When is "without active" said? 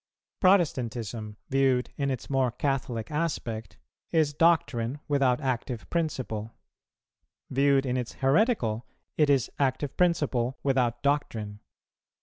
5.07-5.87